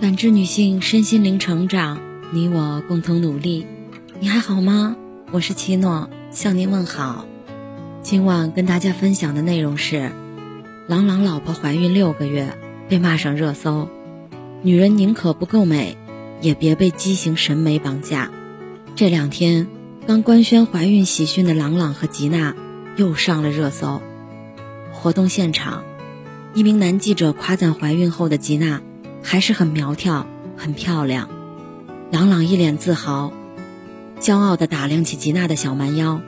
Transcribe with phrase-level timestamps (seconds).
[0.00, 2.00] 感知女性身心灵成长，
[2.32, 3.66] 你我共同努力。
[4.18, 4.96] 你还好吗？
[5.30, 7.26] 我是七诺，向您问好。
[8.00, 10.10] 今晚跟大家分享的内容是：
[10.88, 12.56] 郎朗老婆怀孕六个月
[12.88, 13.90] 被骂上热搜，
[14.62, 15.98] 女人宁可不够美，
[16.40, 18.30] 也别被畸形审美绑架。
[18.96, 19.68] 这两天
[20.06, 22.54] 刚官宣怀孕喜讯的郎朗和吉娜
[22.96, 24.00] 又上了热搜。
[24.92, 25.84] 活动现场，
[26.54, 28.80] 一名男记者夸赞怀孕后的吉娜。
[29.22, 30.26] 还是很苗条，
[30.56, 31.28] 很漂亮。
[32.10, 33.32] 朗朗一脸自豪，
[34.20, 36.20] 骄傲地打量起吉娜的小蛮腰，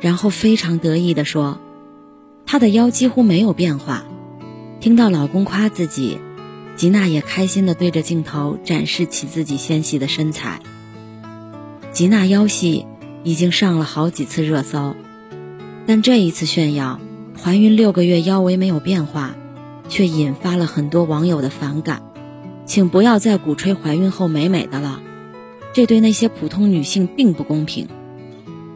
[0.00, 1.60] 然后非常得意地说
[2.46, 4.04] ：“她的腰几乎没有变化。”
[4.80, 6.18] 听到老公夸自己，
[6.74, 10.60] 吉娜也开心地对着镜头展示起自己纤细的身材。
[11.92, 12.86] 吉娜腰细
[13.22, 14.96] 已经上了好几次热搜，
[15.86, 16.98] 但这一次炫耀
[17.38, 19.34] 怀孕六个月腰围没有变化，
[19.88, 22.02] 却引发了很多网友的反感。
[22.70, 25.02] 请不要再鼓吹怀孕后美美的了，
[25.72, 27.88] 这对那些普通女性并不公平。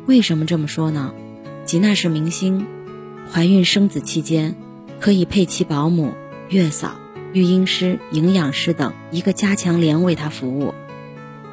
[0.07, 1.13] 为什么这么说呢？
[1.65, 2.67] 吉娜是明星，
[3.31, 4.57] 怀孕生子期间
[4.99, 6.13] 可以配齐保姆、
[6.49, 6.97] 月嫂、
[7.33, 10.75] 育婴师、营养师等一个加强连为她服务，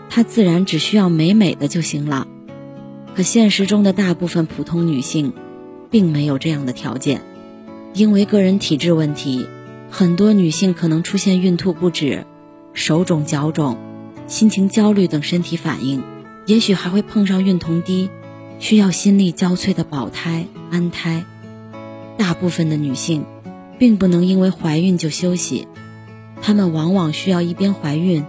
[0.10, 2.28] 她自然只需要美美的就行了。
[3.16, 5.34] 可现实中的大部分普通女性，
[5.92, 7.22] 并没有这样的条件，
[7.94, 9.46] 因为个人体质问题，
[9.92, 12.26] 很多女性可能出现孕吐不止。
[12.74, 13.78] 手肿、脚肿、
[14.28, 16.04] 心情焦虑等身体反应，
[16.46, 18.10] 也许还会碰上孕酮低，
[18.60, 21.26] 需要心力交瘁的保胎、安胎。
[22.18, 23.26] 大部分的女性，
[23.78, 25.68] 并不能因为怀孕就休息，
[26.42, 28.24] 她们往往需要一边怀孕，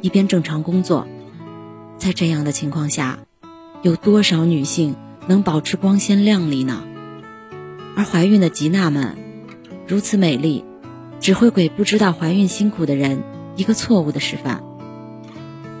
[0.00, 1.06] 一边正常工作。
[1.96, 3.18] 在这样的情况下，
[3.82, 4.94] 有多少女性
[5.26, 6.84] 能保持光鲜亮丽呢？
[7.96, 9.16] 而怀孕的吉娜们，
[9.86, 10.64] 如此美丽，
[11.18, 13.22] 只会给不知道怀孕辛苦的人。
[13.58, 14.62] 一个错误的示范。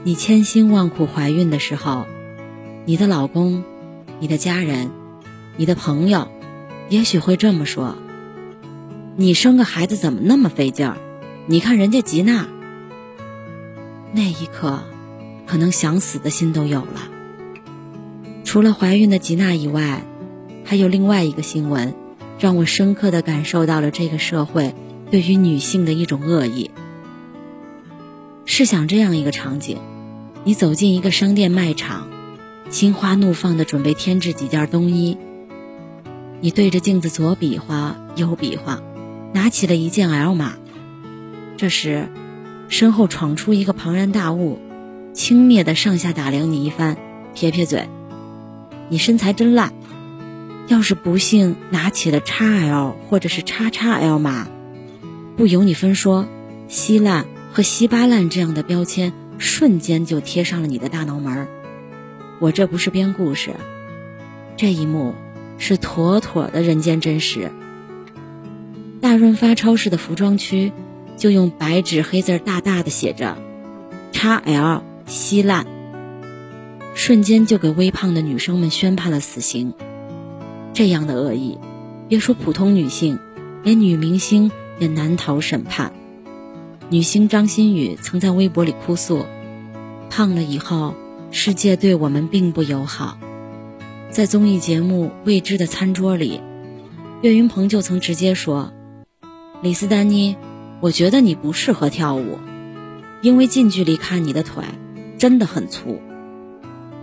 [0.02, 2.06] 你千辛万苦怀孕的时候，
[2.86, 3.62] 你的老公、
[4.18, 4.90] 你的家人、
[5.56, 6.26] 你的朋友，
[6.88, 7.94] 也许会这么说
[9.14, 10.96] ：“你生个孩子怎么那么费劲儿？
[11.46, 12.48] 你看人家吉娜。”
[14.10, 14.80] 那一刻，
[15.46, 17.08] 可能想死的心都有了。
[18.42, 20.02] 除了怀孕的吉娜以外，
[20.64, 21.94] 还有另外一个新闻，
[22.40, 24.74] 让我深刻的感受到了这个社会
[25.12, 26.72] 对于女性的一种恶意。
[28.58, 29.78] 试想这样一个场景：
[30.42, 32.08] 你走进一个商店卖场，
[32.70, 35.16] 心花怒放地准备添置几件冬衣。
[36.40, 38.82] 你对着镜子左比划右比划，
[39.32, 40.54] 拿起了一件 L 码。
[41.56, 42.08] 这时，
[42.68, 44.58] 身后闯出一个庞然大物，
[45.12, 46.96] 轻蔑地上下打量你一番，
[47.34, 47.88] 撇撇嘴
[48.90, 49.72] ：“你身材真烂。
[50.66, 54.48] 要是不幸拿起了 XL 或者是 XXL 码，
[55.36, 56.26] 不由你分说，
[56.66, 57.24] 稀烂。”
[57.58, 61.48] 和稀巴烂这样的标签瞬间就贴上了你的大脑门儿。
[62.38, 63.50] 我这不是编故事，
[64.56, 65.16] 这一幕
[65.58, 67.50] 是妥妥的人间真实。
[69.00, 70.70] 大润发超市的服装区
[71.16, 73.36] 就用白纸黑字大大的写着
[74.12, 75.66] “XL 稀烂”，
[76.94, 79.74] 瞬间就给微胖的女生们宣判了死刑。
[80.74, 81.58] 这样的恶意，
[82.08, 83.18] 别说普通女性，
[83.64, 85.92] 连女明星也难逃审判。
[86.90, 89.26] 女星张馨予曾在微博里哭诉
[90.08, 90.94] ：“胖了以后，
[91.30, 93.18] 世界对我们并不友好。”
[94.10, 96.40] 在综艺节目《未知的餐桌》里，
[97.20, 98.72] 岳云鹏就曾直接说
[99.60, 100.36] ：“李斯丹妮，
[100.80, 102.38] 我觉得你不适合跳舞，
[103.20, 104.64] 因为近距离看你的腿
[105.18, 106.00] 真的很粗。”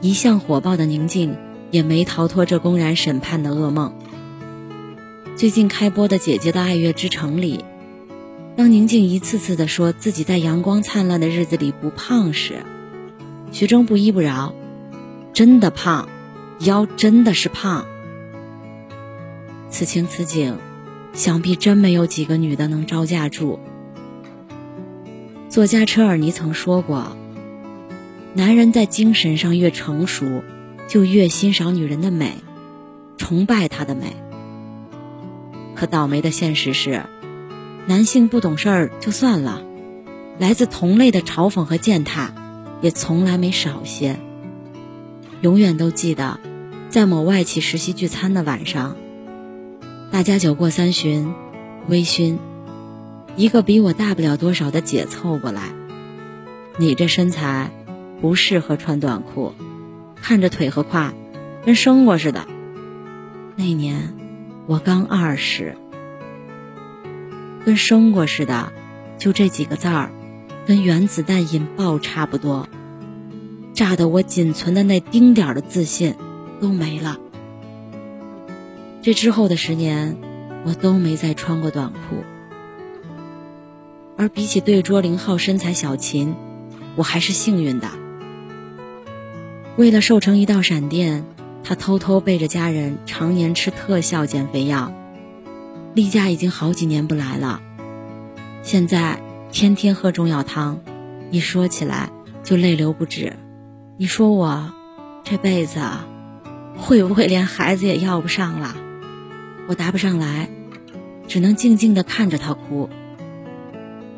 [0.01, 1.37] 一向火爆的宁静
[1.69, 3.93] 也没逃脱这公然审判的噩梦。
[5.35, 7.63] 最近开播的《姐姐的爱乐之城》里。
[8.57, 12.63] 当宁静一次次地说自己在阳光灿烂的日子里不胖时，
[13.51, 14.55] 徐峥不依不饶
[15.33, 16.07] ：“真的胖，
[16.59, 17.85] 腰真的是胖。”
[19.69, 20.57] 此情此景，
[21.11, 23.59] 想必真没有几个女的能招架住。
[25.49, 27.17] 作家车尔尼曾说过
[28.35, 30.43] ：“男人在精神上越成熟，
[30.87, 32.37] 就越欣赏女人的美，
[33.17, 34.15] 崇拜她的美。”
[35.75, 37.03] 可倒霉的现实是。
[37.87, 39.61] 男性不懂事儿就算了，
[40.39, 42.33] 来自同类的嘲讽和践踏，
[42.81, 44.19] 也从来没少些。
[45.41, 46.39] 永远都记得，
[46.89, 48.95] 在某外企实习聚餐的晚上，
[50.11, 51.31] 大家酒过三巡，
[51.87, 52.37] 微醺，
[53.35, 55.61] 一个比我大不了多少的姐凑过来
[56.77, 57.69] ：“你这身材，
[58.19, 59.53] 不适合穿短裤，
[60.19, 61.13] 看着腿和胯，
[61.63, 62.47] 跟生过似的。”
[63.55, 64.15] 那年，
[64.65, 65.77] 我刚二十。
[67.65, 68.71] 跟生过似的，
[69.17, 70.11] 就这几个字儿，
[70.67, 72.69] 跟原子弹引爆差不多，
[73.73, 76.13] 炸得我仅存的那丁点儿的自信
[76.61, 77.17] 都没了。
[79.01, 80.15] 这之后的十年，
[80.63, 82.23] 我都没再穿过短裤。
[84.17, 86.35] 而比起对桌零号身材小琴，
[86.95, 87.89] 我还是幸运的。
[89.75, 91.25] 为了瘦成一道闪电，
[91.63, 94.93] 他偷偷背着家人常年吃特效减肥药，
[95.95, 97.61] 例假已经好几年不来了。
[98.61, 100.81] 现在天天喝中药汤，
[101.31, 102.09] 一说起来
[102.43, 103.31] 就泪流不止。
[103.97, 104.73] 你说我
[105.23, 105.79] 这辈子
[106.75, 108.75] 会不会连孩子也要不上了？
[109.69, 110.49] 我答不上来，
[111.29, 112.89] 只能静静地看着他哭。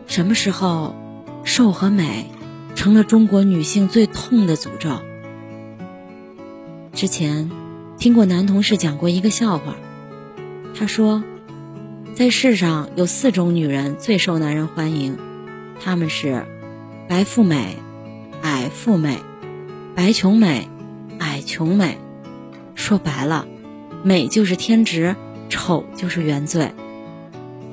[0.07, 0.95] 什么时候，
[1.43, 2.25] 瘦和美
[2.73, 4.99] 成了中国女性最痛的诅咒？
[6.93, 7.51] 之前
[7.99, 9.75] 听过男同事讲过一个笑话，
[10.73, 11.23] 他说，
[12.17, 15.19] 在世上有四种女人最受男人欢迎，
[15.79, 16.47] 她们是
[17.07, 17.77] 白富美、
[18.41, 19.19] 矮富美、
[19.93, 20.67] 白穷美、
[21.19, 21.95] 矮穷美。
[22.73, 23.47] 说白了，
[24.01, 25.15] 美就是天职，
[25.47, 26.71] 丑就是原罪。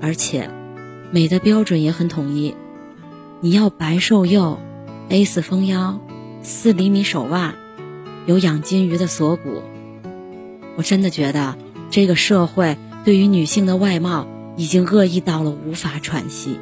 [0.02, 0.50] 而且，
[1.10, 2.54] 美的标准也很统一，
[3.40, 4.58] 你要白瘦幼
[5.08, 5.98] ，A 四丰腰，
[6.42, 7.54] 四厘米手袜。
[8.26, 9.62] 有养金鱼的锁骨，
[10.76, 11.56] 我真的觉得
[11.88, 12.76] 这个社会
[13.06, 14.26] 对于女性的外貌
[14.56, 16.58] 已经恶意到了无法喘息。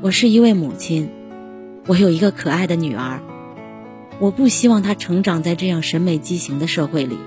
[0.00, 1.10] 我是一位母亲，
[1.86, 3.20] 我有一个可爱的女儿，
[4.18, 7.18] 我不希望她成长在这样审美畸形的社会里。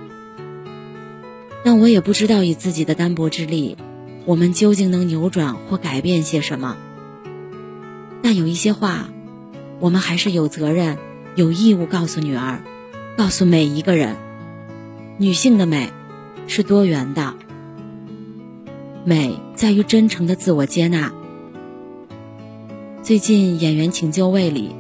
[1.63, 3.77] 但我也不知道以自己的单薄之力，
[4.25, 6.77] 我们究竟能扭转或改变些什么。
[8.22, 9.10] 但有一些话，
[9.80, 10.98] 我们还是有责任。
[11.36, 12.62] 有义务告诉女儿，
[13.18, 14.16] 告诉每一个人，
[15.18, 15.92] 女性的美
[16.48, 17.33] 是多元的，
[19.07, 21.13] 美在于真诚的自我接纳。
[23.03, 24.75] 最近《演员请就位》里，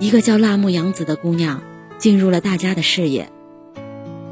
[0.00, 1.60] 一个叫辣目洋子的姑娘
[1.98, 3.30] 进入了大家的视野。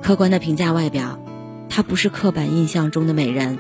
[0.00, 1.20] 客观的评价外表，
[1.68, 3.58] 她不是刻板印象中的美人，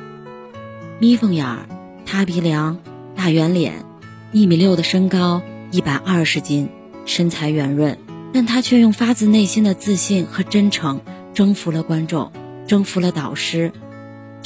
[0.98, 1.66] 眯缝眼儿，
[2.06, 2.78] 塌鼻梁，
[3.14, 3.84] 大圆脸，
[4.32, 6.70] 一米六的身高，一百二十斤。
[7.04, 7.98] 身材圆润，
[8.32, 11.02] 但她却用发自内心的自信和真诚
[11.34, 12.32] 征服了观众，
[12.66, 13.72] 征服了导师，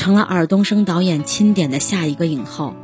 [0.00, 2.74] 成了尔冬升导演钦点的下一个影后。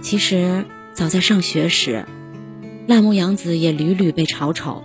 [0.00, 2.06] 其实早在上学时，
[2.86, 4.84] 辣目洋子也屡屡被嘲丑，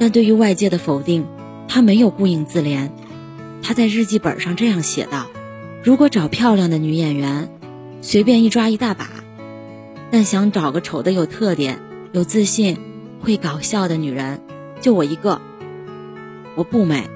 [0.00, 1.26] 但对于外界的否定，
[1.68, 2.90] 她没有顾影自怜。
[3.62, 5.28] 她在日记本上这样写道
[5.84, 7.48] ：“如果找漂亮的女演员，
[8.00, 9.08] 随便一抓一大把，
[10.10, 11.78] 但想找个丑的有特点、
[12.10, 12.78] 有自信。”
[13.22, 14.40] 会搞笑的女人，
[14.80, 15.40] 就我一个。
[16.56, 17.08] 我不美，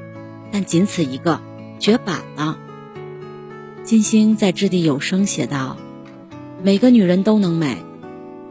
[0.53, 1.41] 但仅此一个，
[1.81, 2.59] 绝版了。
[3.85, 5.77] 金星在《掷地有声》写道
[6.63, 7.79] ：“每个女人都能美，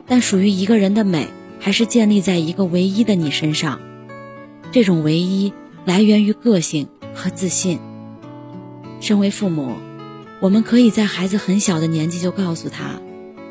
[0.05, 3.79] 但属于一个人的美，还是建立在一个唯一的你身上。
[4.73, 5.53] 这种唯一
[5.85, 7.79] 来源于个性和自信。
[8.99, 9.77] 身为父母，
[10.41, 12.99] 我们可以在孩子很小的年纪就告诉他，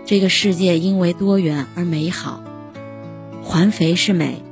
[0.05, 2.45] 这个世界因为多元而美好。”
[3.43, 4.43] 环肥是美，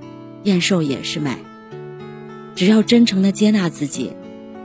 [0.44, 1.36] 燕瘦也是美。
[2.54, 4.14] 只要真诚的接纳自己，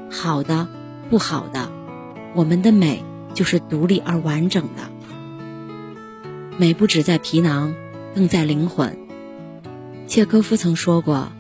[0.10, 0.70] 好的，
[1.10, 1.70] 不好的，
[2.36, 3.04] 我们的美
[3.34, 4.90] 就是独立而完整的。
[6.58, 7.74] 美不只在皮囊，
[8.14, 8.98] 更在灵魂。
[10.08, 11.32] 契诃夫曾说过：“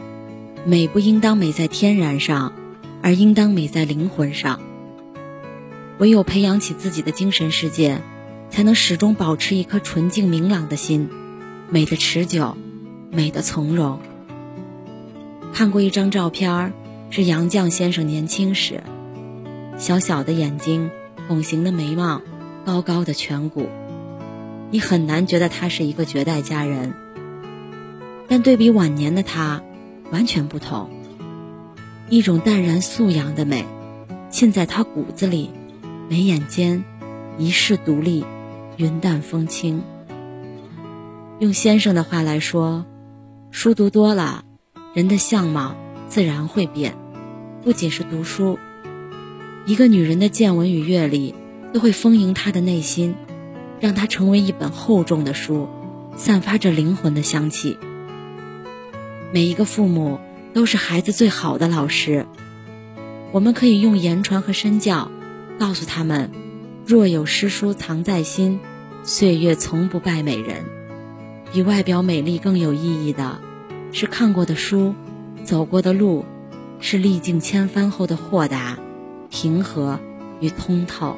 [0.65, 2.53] 美不应当美在天然上，
[3.01, 4.60] 而应当美在灵魂上。”
[6.00, 8.01] 唯有培养起自己的精神世界，
[8.50, 11.10] 才能始终保持一颗纯净明朗的心，
[11.70, 12.58] 美的持久。
[13.15, 14.00] 美的从容。
[15.53, 16.74] 看过一张照片，
[17.12, 18.82] 是杨绛先生年轻时，
[19.77, 20.89] 小小的眼睛，
[21.27, 22.22] 拱形的眉毛，
[22.65, 23.68] 高高的颧骨，
[24.72, 26.94] 你很难觉得他是一个绝代佳人。
[28.27, 29.62] 但对比晚年的他，
[30.12, 30.89] 完全不同，
[32.10, 33.65] 一种淡然素养的美，
[34.30, 35.50] 沁在他骨子里，
[36.10, 36.84] 眉眼间，
[37.38, 38.25] 一世独立，
[38.77, 39.84] 云淡风轻。
[41.39, 42.86] 用先生的话来说。
[43.56, 44.44] 书读多了，
[44.96, 45.75] 人的相貌
[46.08, 46.96] 自然会变。
[47.63, 48.58] 不仅是读书，
[49.65, 51.34] 一个女人的见闻与阅历
[51.74, 53.15] 都会丰盈她的内心，
[53.79, 55.70] 让她成为一本厚重的书，
[56.17, 57.77] 散发着灵魂的香气。
[59.32, 60.20] 每一个父母
[60.53, 62.25] 都是孩子最好的老师，
[63.32, 65.10] 我们可以用言传和身教，
[65.58, 66.29] 告诉他们：
[66.86, 68.60] 若有诗书藏在心，
[69.03, 70.65] 岁月从不败美人。
[71.53, 73.39] 比外表美丽更有意义的，
[73.93, 74.93] 是看过的书，
[75.46, 76.25] 走过的路，
[76.82, 78.77] 是历尽千帆后的豁达、
[79.34, 80.00] 平和
[80.40, 81.16] 与通透。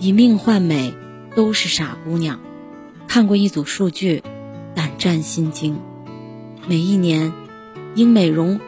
[0.00, 0.92] 以命换美，
[1.36, 2.40] 都是傻姑娘，
[3.06, 4.24] 看过一组数据，
[4.74, 5.78] 胆战心惊。
[6.66, 7.32] 每一年，
[7.94, 8.58] 因美容，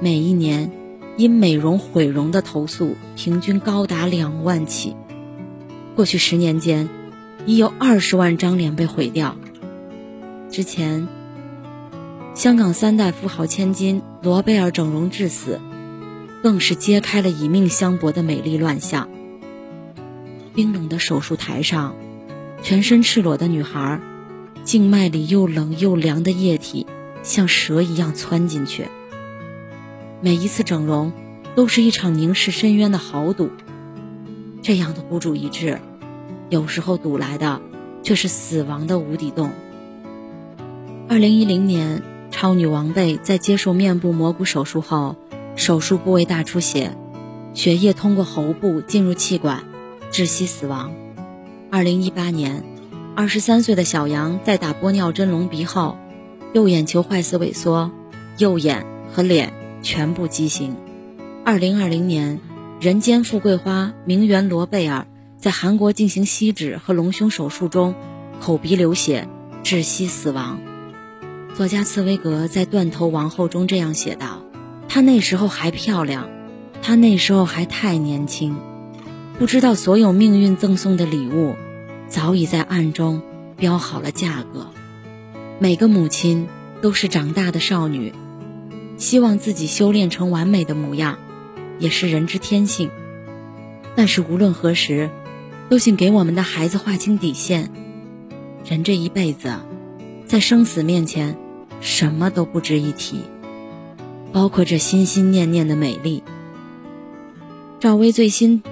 [0.00, 0.70] 每一年
[1.16, 4.94] 因美容毁容的投诉平均高达两万起。
[5.96, 6.90] 过去十年间，
[7.46, 9.34] 已有二十万张脸被毁掉。
[10.50, 11.08] 之前，
[12.34, 15.58] 香港三代富豪千金罗贝尔整容致死，
[16.42, 19.08] 更是揭开了以命相搏的美丽乱象。
[20.54, 21.94] 冰冷的手术台上。
[22.64, 24.00] 全身赤裸的女孩，
[24.62, 26.86] 静脉里又冷又凉的液体
[27.24, 28.86] 像蛇一样窜进去。
[30.20, 31.12] 每一次整容
[31.56, 33.50] 都是一场凝视深渊的豪赌。
[34.62, 35.80] 这样的孤注一掷，
[36.50, 37.60] 有时候赌来的
[38.04, 39.50] 却是死亡的无底洞。
[41.08, 45.16] 二零一零年，超女王贝在接受面部磨骨手术后，
[45.62, 46.96] 手术部位大出血，
[47.54, 49.62] 血液通过喉部进入气管，
[50.10, 50.92] 窒息死亡。
[51.70, 52.64] 二零一八年，
[53.14, 55.96] 二十三岁的小杨在打玻尿针隆鼻后，
[56.52, 57.92] 右眼球坏死萎缩，
[58.38, 59.52] 右眼和脸
[59.82, 60.74] 全部畸形。
[61.44, 62.40] 二零二零年，
[62.80, 65.06] 人间富贵花名媛罗贝尔
[65.38, 67.94] 在韩国进行吸脂和隆胸手术中，
[68.40, 69.28] 口鼻流血，
[69.62, 70.60] 窒息死亡。
[71.54, 74.42] 作家茨威格在《断头王后》中这样写道
[74.94, 76.28] ：“她那时候还漂亮，
[76.82, 78.54] 她那时候还太年轻。”
[79.40, 81.56] 不知道所有命运赠送的礼物，
[82.08, 83.22] 早已在暗中
[83.56, 84.66] 标好了价格。
[85.58, 86.46] 每个母亲
[86.82, 88.12] 都是长大的少女，
[88.98, 91.16] 希望自己修炼成完美的模样，
[91.78, 92.90] 也是人之天性。
[93.96, 95.08] 但是无论何时，
[95.70, 97.70] 都请给我们的孩子划清底线。
[98.66, 99.54] 人这一辈子，
[100.26, 101.38] 在生死面前，
[101.80, 103.22] 什么都不值一提，
[104.32, 106.22] 包括这心心念念的美丽。
[107.78, 108.62] 赵薇最新。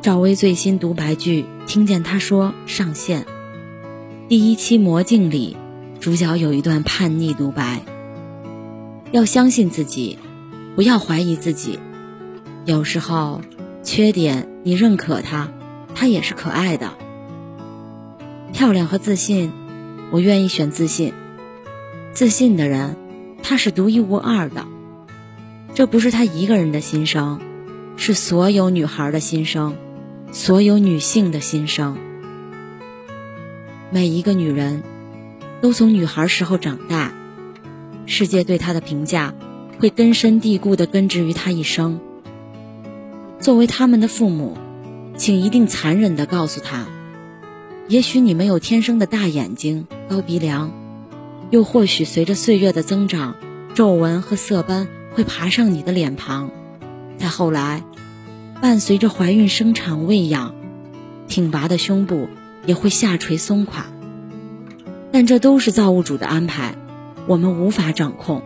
[0.00, 3.26] 赵薇最新独白剧，听见她说上线。
[4.28, 5.56] 第一期《魔镜》里，
[5.98, 7.82] 主角有一段叛逆独白：
[9.12, 10.18] 要相信自己，
[10.74, 11.78] 不要怀疑自己。
[12.64, 13.42] 有时候，
[13.82, 15.52] 缺点你认可它，
[15.94, 16.92] 它也是可爱的。
[18.52, 19.52] 漂亮和自信，
[20.10, 21.12] 我愿意选自信。
[22.12, 22.96] 自信的人，
[23.50, 24.64] 他是独一无二的。
[25.74, 27.40] 这不是他一个人的心声，
[27.96, 29.76] 是所有女孩的心声。
[30.30, 31.98] 所有女性的心声，
[33.90, 34.84] 每一个女人，
[35.60, 37.12] 都从女孩时候长大，
[38.06, 39.34] 世界对她的评价
[39.80, 41.98] 会根深蒂固的根植于她一生。
[43.40, 44.56] 作为他们的父母，
[45.16, 46.86] 请一定残忍的告诉她：
[47.88, 50.70] 也许你没有天生的大眼睛、高鼻梁，
[51.50, 53.34] 又或许随着岁月的增长，
[53.74, 56.50] 皱纹和色斑会爬上你的脸庞，
[57.18, 57.82] 再后来。
[58.60, 60.54] 伴随着怀孕、生产、喂养，
[61.28, 62.28] 挺拔的胸部
[62.66, 63.86] 也会下垂松垮。
[65.10, 66.74] 但这都是造物主的安排，
[67.26, 68.42] 我们无法掌控。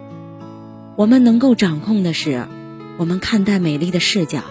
[0.95, 2.47] 我们能够掌控的是，
[2.97, 4.45] 我们看待美丽的视角。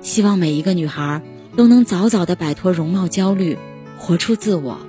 [0.00, 1.22] 希望每一个女孩
[1.56, 3.56] 都能早早的摆脱容貌焦虑，
[3.96, 4.80] 活出自我。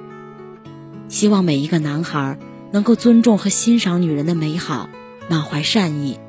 [1.15, 2.37] 希望每一个男孩
[2.73, 4.89] 能够尊重和欣赏女人的美好，
[5.29, 6.19] 满怀善意。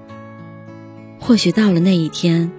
[1.19, 2.52] 或许到了那一天。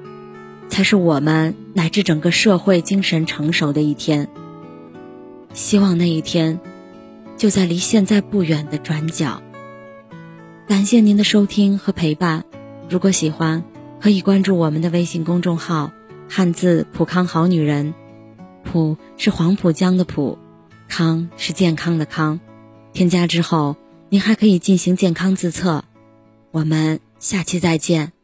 [0.68, 4.28] 才是我们乃至整个社会精神成熟的一天。
[5.54, 6.60] 希望那一天
[7.38, 9.42] 就在离现在不远的转角。
[10.68, 12.44] 感谢您的收听和陪伴，
[12.90, 13.64] 如果喜欢，
[14.02, 15.92] 可以关注我们的微信公众号
[16.28, 17.94] “汉字普康好女人”，
[18.70, 20.38] 普是黄浦江的浦，
[20.88, 22.40] 康是健康的康。
[22.94, 23.76] 添加之后，
[24.10, 25.84] 您还可以进行健康自测。
[26.52, 28.17] 我们下期再见。